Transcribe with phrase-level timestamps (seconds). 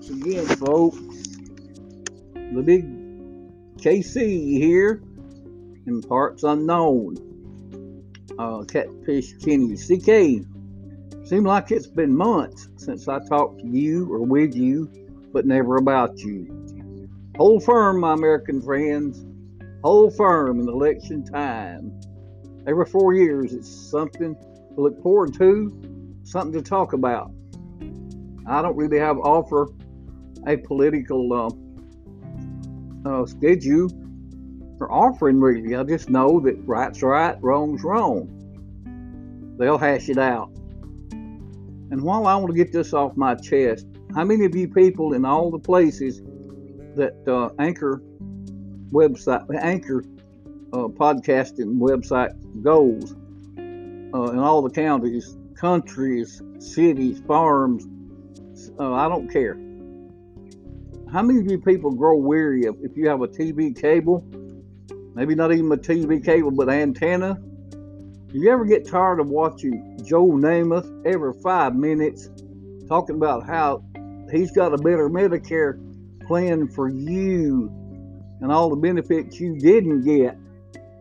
[0.00, 0.96] once again, folks.
[2.32, 2.86] The big
[3.76, 5.02] KC here
[5.86, 7.18] in parts unknown.
[8.38, 10.46] Uh, Catfish Kenny CK.
[11.26, 14.90] Seems like it's been months since I talked to you or with you,
[15.34, 17.06] but never about you.
[17.36, 19.22] Hold firm, my American friends.
[19.84, 22.00] Hold firm in election time.
[22.66, 27.32] Every four years, it's something to look forward to, something to talk about.
[28.46, 29.68] I don't really have offer
[30.46, 33.88] a political uh, uh, schedule
[34.78, 35.76] for offering really.
[35.76, 38.36] I just know that right's right, wrong's wrong.
[39.58, 40.50] They'll hash it out.
[41.12, 45.12] And while I want to get this off my chest, how many of you people
[45.12, 46.22] in all the places
[46.96, 48.02] that uh, Anchor
[48.90, 50.04] website, Anchor
[50.72, 52.32] uh, podcasting website
[52.62, 53.14] goes,
[54.14, 57.86] uh, in all the counties, countries, cities, farms,
[58.78, 59.58] uh, I don't care.
[61.12, 64.24] How many of you people grow weary of if you have a TV cable,
[65.16, 67.34] maybe not even a TV cable, but antenna?
[67.34, 72.30] Do you ever get tired of watching Joe Namath every five minutes
[72.86, 73.82] talking about how
[74.30, 75.80] he's got a better Medicare
[76.28, 77.72] plan for you
[78.40, 80.38] and all the benefits you didn't get?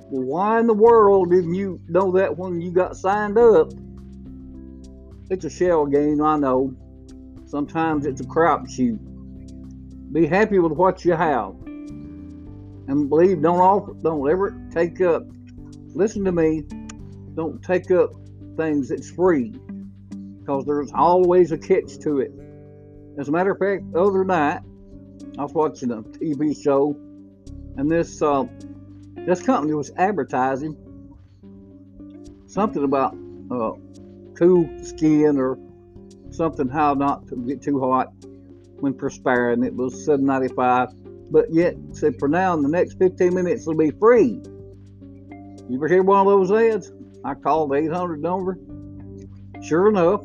[0.10, 3.72] Well, why in the world didn't you know that when you got signed up?
[5.30, 6.74] It's a shell game, I know.
[7.46, 9.09] Sometimes it's a crapshoot.
[10.12, 11.52] Be happy with what you have.
[11.66, 15.24] And believe, don't offer, don't ever take up,
[15.94, 16.64] listen to me,
[17.36, 18.10] don't take up
[18.58, 19.54] things that's free.
[20.40, 22.32] Because there's always a catch to it.
[23.20, 24.62] As a matter of fact, the other night,
[25.38, 26.96] I was watching a TV show,
[27.78, 28.46] and this uh,
[29.16, 30.76] this company was advertising
[32.48, 33.16] something about
[33.52, 33.74] uh,
[34.36, 35.60] cool skin or
[36.32, 38.12] something how not to get too hot
[38.82, 39.64] when perspiring.
[39.64, 43.92] It was 7.95, but yet said for now in the next 15 minutes it'll be
[43.92, 44.42] free.
[45.70, 46.92] You ever hear one of those ads?
[47.24, 48.58] I called the 800 number.
[49.62, 50.22] Sure enough,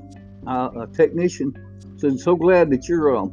[0.47, 1.53] uh, a technician
[1.97, 3.31] said, "So glad that you're um,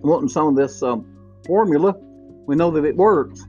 [0.00, 1.04] wanting some of this um,
[1.44, 1.94] formula.
[2.46, 3.44] We know that it works."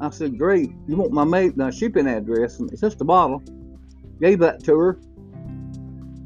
[0.00, 0.70] I said, "Great.
[0.88, 3.42] You want my mate my shipping address?" And it's just a bottle.
[4.20, 4.98] Gave that to her.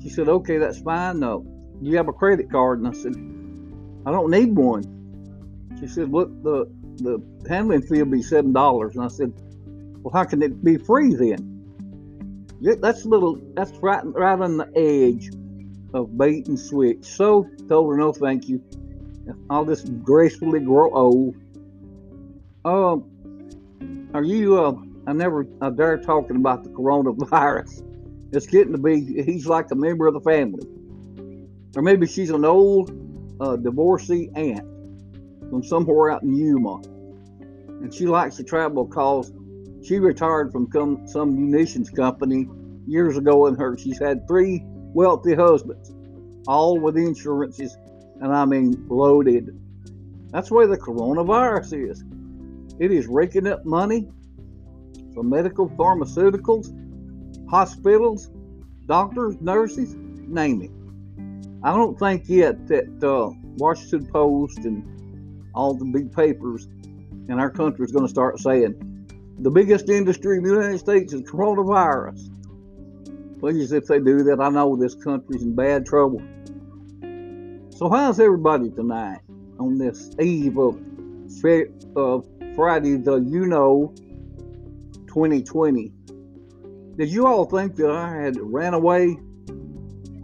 [0.04, 1.20] She said, okay, that's fine.
[1.20, 1.40] No,
[1.82, 2.78] do you have a credit card?
[2.78, 3.14] And I said,
[4.06, 4.82] I don't need one.
[5.80, 6.66] She said, look, the
[6.96, 8.94] the handling fee will be seven dollars.
[8.94, 9.32] And I said,
[10.02, 12.46] well, how can it be free then?
[12.60, 13.40] That's a little.
[13.54, 15.30] That's right, right on the edge
[15.92, 17.04] of bait and switch.
[17.04, 18.62] So told her no, thank you.
[19.50, 21.36] I'll just gracefully grow old.
[22.64, 23.04] Um,
[24.12, 24.58] uh, are you?
[24.58, 24.76] Uh,
[25.06, 25.46] I never.
[25.60, 27.82] I dare talking about the coronavirus.
[28.32, 30.66] It's getting to be, he's like a member of the family.
[31.76, 32.90] Or maybe she's an old
[33.40, 34.66] uh, divorcee aunt
[35.50, 36.80] from somewhere out in Yuma.
[37.68, 39.32] And she likes to travel because
[39.82, 40.68] she retired from
[41.06, 42.48] some munitions company
[42.86, 45.92] years ago and her she's had three wealthy husbands,
[46.46, 47.76] all with insurances,
[48.20, 49.60] and I mean loaded.
[50.30, 52.04] That's where the coronavirus is.
[52.78, 54.08] It is raking up money
[55.14, 56.72] for medical pharmaceuticals
[57.48, 58.30] hospitals,
[58.86, 60.70] doctors, nurses, name it.
[61.64, 66.68] I don't think yet that uh, Washington Post and all the big papers
[67.30, 68.74] in our country is going to start saying
[69.38, 72.20] the biggest industry in the United States is coronavirus.
[73.40, 76.20] Please, if they do that, I know this country's in bad trouble.
[77.70, 79.20] So, how's everybody tonight
[79.58, 80.78] on this eve of,
[81.96, 83.94] of Friday, the you know
[85.06, 85.92] 2020?
[86.98, 89.16] Did you all think that I had ran away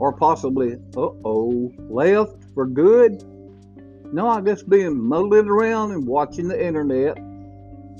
[0.00, 3.22] or possibly, uh oh, left for good?
[4.12, 7.16] No, I've just been muddling around and watching the internet,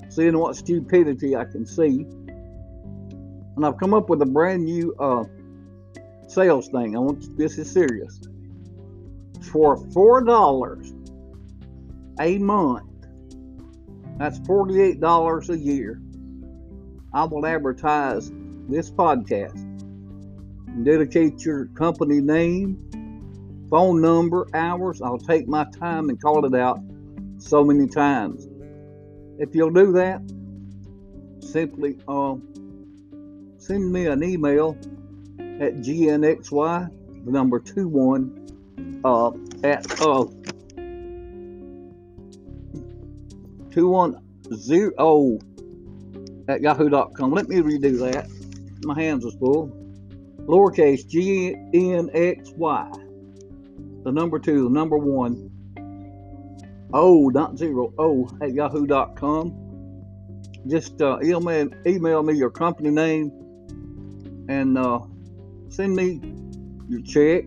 [0.08, 2.04] seeing what stupidity I can see.
[3.56, 5.24] And I've come up with a brand new uh,
[6.26, 6.96] sales thing.
[6.96, 8.18] I want this is serious.
[9.52, 10.92] For four dollars
[12.18, 12.88] a month,
[14.18, 16.00] that's forty-eight dollars a year.
[17.12, 18.32] I will advertise
[18.68, 19.66] this podcast.
[20.82, 22.78] Dedicate your company name,
[23.68, 25.02] phone number, hours.
[25.02, 26.80] I'll take my time and call it out
[27.38, 28.48] so many times.
[29.38, 30.22] If you'll do that,
[31.42, 32.36] simply uh,
[33.58, 34.76] send me an email
[35.38, 36.90] at gnxy,
[37.24, 39.32] the number two one, uh,
[39.62, 40.24] at uh,
[43.70, 44.22] two one
[44.54, 45.38] zero
[46.48, 47.32] at yahoo.com.
[47.32, 48.28] Let me redo that
[48.84, 49.79] my hands are full.
[50.50, 52.90] Lowercase g n x y
[54.02, 55.50] the number two, the number one,
[56.92, 59.66] O, not zero, O at yahoo.com.
[60.66, 63.30] Just uh, email, email me your company name
[64.48, 65.00] and uh,
[65.68, 66.20] send me
[66.88, 67.44] your check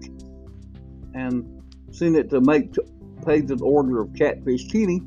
[1.13, 1.61] and
[1.91, 2.73] send it to make
[3.25, 5.01] pay the order of Catfish Kenny,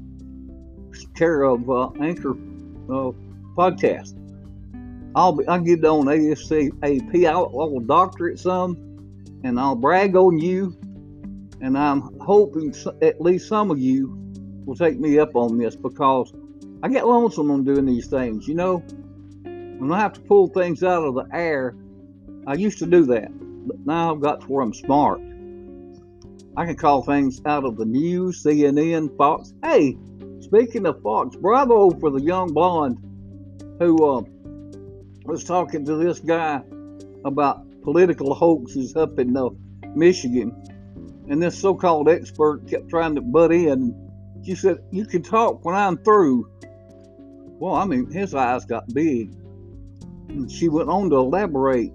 [1.14, 3.12] care of uh, Anchor uh,
[3.56, 4.14] Podcast.
[5.16, 7.26] I'll be, I'll get on ASCAP.
[7.26, 8.76] I'll, I'll doctorate some,
[9.44, 10.76] and I'll brag on you.
[11.62, 14.14] And I'm hoping at least some of you
[14.66, 16.34] will take me up on this because
[16.82, 18.46] I get lonesome on doing these things.
[18.46, 18.76] You know,
[19.44, 21.74] when I have to pull things out of the air,
[22.46, 23.30] I used to do that,
[23.66, 25.18] but now I've got to where I'm smart.
[26.58, 29.54] I can call things out of the news, CNN, Fox.
[29.62, 29.96] Hey,
[30.40, 32.98] speaking of Fox, bravo for the young blonde
[33.78, 34.22] who uh,
[35.26, 36.62] was talking to this guy
[37.24, 39.48] about political hoaxes up in uh,
[39.94, 40.54] Michigan,
[41.28, 43.94] and this so-called expert kept trying to butt in.
[44.44, 46.48] She said, "You can talk when I'm through."
[47.58, 49.34] Well, I mean, his eyes got big,
[50.28, 51.92] and she went on to elaborate.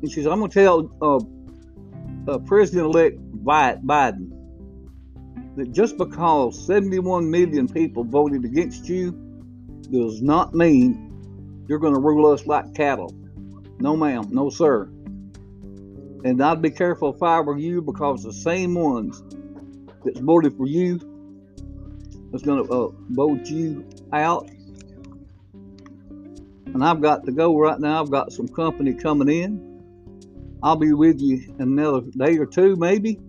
[0.00, 4.30] And she said, "I'm going to tell uh, uh, President-elect Biden
[5.56, 9.12] that just because 71 million people voted against you
[9.90, 11.07] does not mean
[11.68, 13.14] you're going to rule us like cattle.
[13.78, 14.28] No, ma'am.
[14.30, 14.84] No, sir.
[16.24, 19.22] And I'd be careful if I were you because the same ones
[20.04, 20.96] that's voted for you
[22.32, 24.48] is going to uh, vote you out.
[26.66, 28.02] And I've got to go right now.
[28.02, 29.68] I've got some company coming in.
[30.62, 33.20] I'll be with you in another day or two, maybe,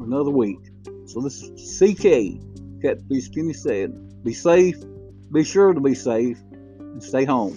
[0.00, 0.58] another week.
[1.06, 2.40] So this is CK,
[2.82, 4.76] Catfish Kenny said, be safe,
[5.32, 6.38] be sure to be safe,
[6.78, 7.56] and stay home.